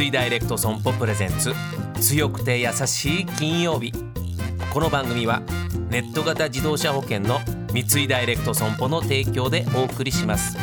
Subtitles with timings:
[0.00, 1.52] 三井ダイレクト損保プレゼンツ。
[2.00, 3.92] 強くて優しい金曜日。
[4.72, 5.42] この番組は
[5.90, 7.38] ネット型自動車保険の
[7.74, 10.56] 三井ダイレクト損保の提供でお送りします。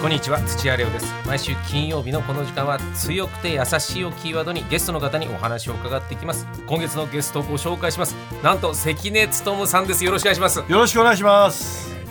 [0.00, 1.12] こんにちは土屋レオです。
[1.26, 6.46] 毎週金曜日のこの時間は強くて優しいをキーワードにゲストの方にお話を伺っていきます。
[6.66, 8.14] 今月のゲストをご紹介します。
[8.42, 10.06] なんと関根勤さんです。
[10.06, 10.58] よろしくお願いします。
[10.60, 12.01] よろしくお願いします。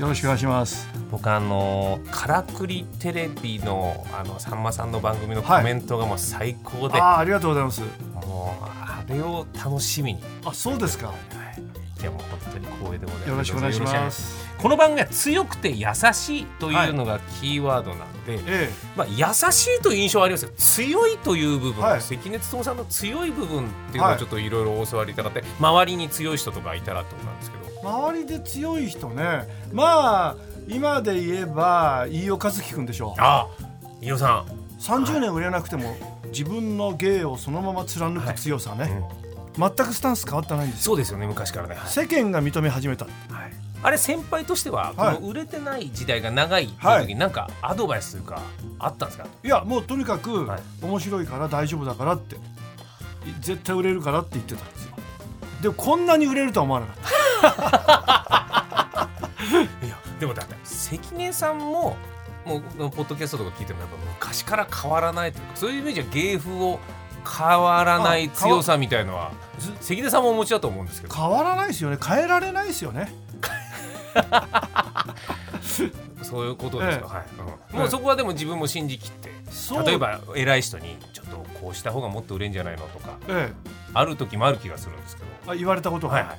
[0.00, 0.88] よろしくお願いします。
[1.10, 7.82] 僕あのからくりテレビのあのさんまさんの番組のコメントがもう最高で、ああありがとうございます。
[8.14, 11.12] もうあれを楽しみに、あそうですか。
[12.00, 12.04] い。
[12.04, 13.28] やもう本当に光栄でございます。
[13.28, 14.48] よろしくお願いします。
[14.56, 20.50] この番組は強くて優しいというのがキーワードなんで、えまあ、優しいという印象はありますよ。
[20.56, 22.00] 強いという部分、はい。
[22.00, 29.48] 関根勤さんの強い部分っていうのをちょっといろいろ教わりたかった、周りに強い人とかいたらってことなんですけどえ周りで強い人ね。
[29.72, 30.36] まあ
[30.68, 33.48] 今で言えば飯尾和樹君でしょあ
[34.00, 34.80] 飯尾さん。
[34.80, 35.96] 30年売れなくても
[36.26, 39.02] 自分の芸をそのまま貫く強さね、
[39.56, 40.84] 全くスタンス変わってないんですよ。
[40.84, 43.04] そうですよね昔からね、世間が認め始めた。
[43.04, 43.14] はい。
[43.82, 45.16] あれ先輩としては、はい。
[45.16, 47.06] この売れてない時代が長いっていうはい。
[47.06, 48.42] 時に何かアドバイスというか
[48.78, 50.60] あったんですか、いやもうとにかくはい。
[50.82, 52.36] 面白いから大丈夫だからって。
[53.40, 54.92] 絶対売れるからって言ってたんですよ。
[55.60, 57.10] でもこんなに売れるとは思わなかった
[59.82, 61.96] いやでもだって関根さんも
[62.44, 62.60] もう
[62.90, 66.78] ポッドキャストとか聞いてもやっぱ昔から変わらないというかそういうイメージは芸風を
[67.26, 71.14] 変わらない強さみたいのはず関根さんもお持ちだと思うんですけど。
[71.14, 71.98] 変わらないですよね。
[72.02, 73.12] 変えられないですよね。
[76.22, 77.24] そういうことですか、えはい。
[77.72, 77.78] うん。
[77.80, 79.30] もうそこはでも自分も信じきって
[79.84, 83.52] 例えば偉い人にちょっとこうした方がもっと売れんじゃないのとかえ
[83.92, 85.28] ある時もある気がするんですけど。
[85.48, 86.38] えあ言われたことが、はいはい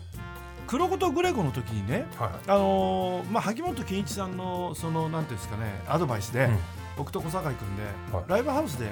[0.72, 2.30] 黒子とグレコの時にねはい。
[2.48, 6.58] あのーまあ萩本欽一さんのそのなんていうんですかねアドバイスで、うん。
[6.98, 7.84] 僕と小坂井君で、
[8.16, 8.24] はい。
[8.30, 8.86] ライブハウスで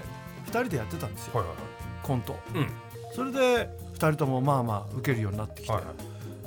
[0.48, 1.56] 2人でやってたんですよ、はいはい
[2.03, 2.38] コント。
[2.53, 2.70] うん。
[3.14, 5.84] それで2人ともまあまあ受けるようになってきて、はい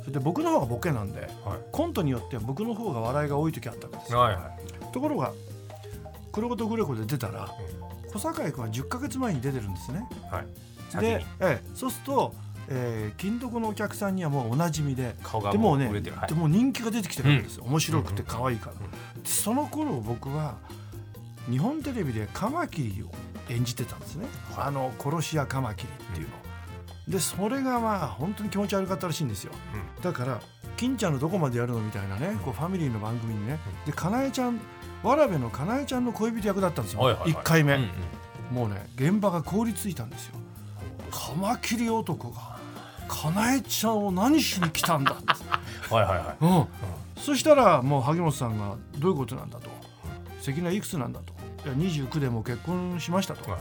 [0.00, 1.30] それで僕の方がボケなんではい。
[1.70, 4.18] コントによっては僕の方が笑いが多い時あったわけですよ。
[4.18, 4.92] はいはい。
[4.92, 5.32] ところが
[6.32, 7.48] 黒子とグレコで出たら、
[8.12, 10.06] 小坂井君は10ヶ月前に出てるんですね。
[11.00, 12.34] でに、ええ、そうすると、
[12.68, 16.28] えー、金床のお客さんにはもうおなじみで顔がでもうね売れてる、はい。
[16.28, 18.80] でもう人気が出てきてるわけですよ、面白くてうん可愛いから、で
[19.24, 20.56] その頃僕は
[21.50, 23.10] 日本テレビでカマキリを
[23.48, 24.64] 演じてたんですね、はい。
[24.68, 26.34] あの殺し屋カマキリっていうの、
[27.08, 29.52] でそれがまあ本当に気持ち悪かったらしいんですよ。
[30.02, 30.40] だから
[30.76, 33.58] 金ちゃんのどこまでやるのみたいなねこうファミリーの番組にね。
[33.86, 34.60] でかなえちゃん
[35.02, 37.32] わらべのかなえちゃんの恋人役だったんですよ、はいはいはい。
[37.32, 37.84] 1回目、うんう
[38.54, 38.56] ん。
[38.56, 40.36] もうね現場が凍りついたんですよ。
[41.10, 42.51] カマキリ男が
[43.12, 45.28] かなえちゃんを何しに来たんだって。
[45.94, 46.36] はいはいはい。
[46.40, 46.46] う
[47.20, 49.68] ん、そしたらもう萩本さんがどういうことなんだと。
[50.40, 51.34] 関根いくつなんだと。
[51.64, 53.60] いや29でもう結婚しましたと、はい。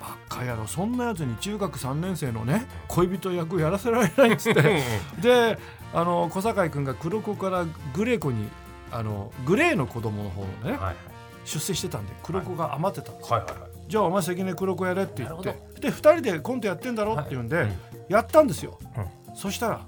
[0.00, 4.82] バカ野郎そんなやつに中学3年生のね恋人役やらせられないっつって。
[5.20, 5.58] で
[5.92, 8.48] あの小堺君が黒子からグレー子に
[8.92, 10.96] あのグレーの子供の方のね、はい。
[11.44, 15.54] 出世してたんで黒子が余ってたんですよ、はいはいはいじゃあお前関根黒子やれって言って。
[15.80, 17.74] で2人でコントやってんだろって言うんで、はいうん。
[18.08, 19.80] やったんですよ、うそしたら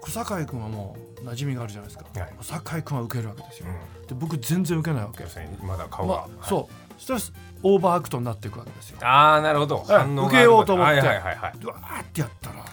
[0.00, 2.82] 小堺君はもう馴染みがあるじゃないですか、はい。
[2.82, 3.66] 君は受けるわけですよ、
[4.00, 4.06] うん。
[4.06, 5.24] で僕全然受けないわけ。
[5.64, 6.74] まだ顔まが、あ、そう。
[6.98, 7.20] そしたら
[7.62, 8.98] オーバーアクトになっていくわけですよ。
[9.02, 9.84] ああなるほど。
[9.86, 10.98] 受けようと思って。
[11.00, 11.58] はいはいはいはい。
[11.58, 12.64] でわーってやったら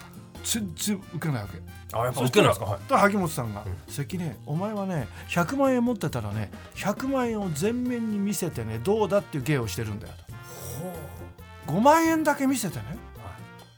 [0.43, 1.61] 全然受けないわけ。
[1.93, 2.65] あやっぱ受けないですか？
[2.65, 2.79] はい。
[2.89, 10.30] 萩本さんがう「関根お前はね100万円持ってたらね100万円を全面に見せてねどうだっていう芸をしてるんだよ」と
[11.67, 12.97] 5万円だけ見せてね。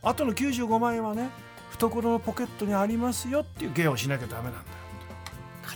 [0.01, 1.29] あとの95万円はね
[1.71, 4.63] 懐のポケットにありますよっていう芸をしなきゃダメなんだよ。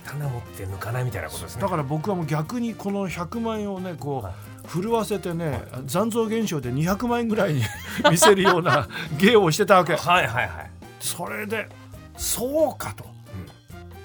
[0.04, 1.62] 刀持って抜かないみたいなことですね。
[1.62, 4.34] だから僕はもう逆にこの100万円をねこは
[4.64, 7.62] う震わせてね残像現象で200万円ぐらいに
[8.10, 8.88] 見せるような
[9.18, 9.96] 芸をしてたわけ。
[9.96, 10.70] はいはいはい。
[11.00, 11.68] それで
[12.16, 13.06] そうかと、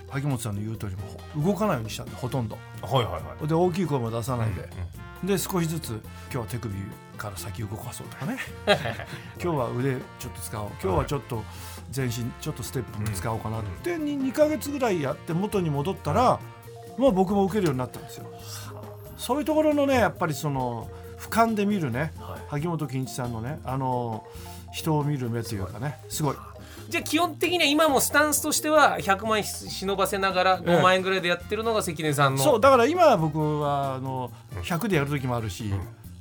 [0.09, 2.57] 萩本さんの言う通りも動かないようにしたんでほとんど。
[2.81, 3.47] はいはいはい。
[3.47, 4.69] で大きい声も出さないで、うん
[5.23, 6.73] で少しずつ今日は手首
[7.17, 8.37] から先動かそうとかね。
[9.41, 10.69] 今日は腕ちょっと使おう。
[10.81, 11.43] 今日はちょっと
[11.91, 16.39] 全身ちょっとステップも使おうかなって、に2ヶ月ぐらいやって元に戻ったら
[16.97, 18.25] もう僕も受けるようになったんですよ。
[19.17, 22.41] そういうところのねやっぱりその俯瞰で見るねはい。
[22.49, 24.25] 萩本欽一さんのねあの
[24.73, 26.35] 人を見る目というかねすごい
[26.89, 34.31] じゃあ基本的には今もスタンスとしては100万円忍ばせながら5万円ぐらいでやってるのが関根さんの、そうだから今は僕はあの
[34.61, 35.73] 100でやる時もあるし、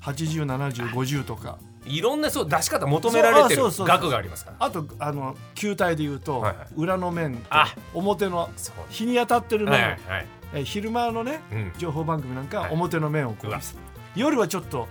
[0.02, 1.58] 807050とか。
[1.84, 4.56] いろんなそう出し方求められてる額がありますから。
[4.60, 6.66] あとあの球体で言うと、はいはい。
[6.76, 7.44] 裏の面
[7.92, 8.50] 表の
[8.88, 10.26] 日に当たってる面、はいはいはい。
[10.54, 11.72] え昼間のねうん。
[11.78, 12.72] 情報番組なんかはい。
[12.72, 13.56] 表の面をこううわ。
[13.56, 13.74] 見せ
[14.14, 14.86] 夜はちょっと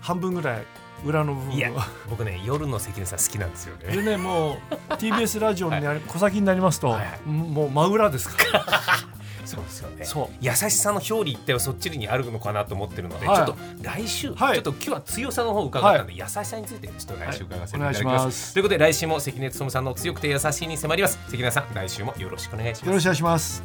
[0.00, 0.66] 半分ぐらい
[1.04, 3.96] 裏の部いや分を僕ね夜の関根さん好きなんですよね。
[3.96, 4.56] でねもう
[4.94, 7.28] TBS ラジオになり小先になりますと、はいはい。
[7.28, 8.64] もう真裏ですから。
[9.44, 10.04] そうですよね。
[10.04, 10.28] そう。
[10.40, 13.36] 優しさの表裏一体はそっちにあるのかなと思ってるので、はい。
[13.36, 14.54] ちょっと来週、はい。
[14.54, 18.14] ちょっと今日は強さの方を伺ったんで、優しさについてちょっと来週伺わせていただきます,、はい。
[18.14, 18.52] お願いします。
[18.54, 21.18] ということで来週も関根勤さんの強くて優しいに迫ります。
[21.28, 22.86] 関根さん来週もよろしくお願いします。
[22.86, 23.62] よろしくお願いします。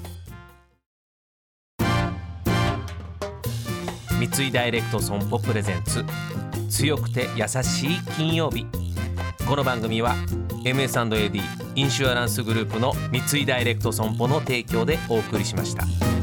[4.20, 6.04] 三井ダイレクト損保プレゼンツ
[6.68, 8.66] 強くて優しい金曜日
[9.48, 10.16] この番組は
[10.64, 11.42] MS&AD
[11.76, 16.17] インシュアランスグループの三井ダイレクト損保の提供でお送りしました。